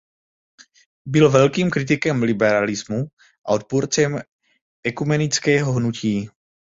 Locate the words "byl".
1.05-1.29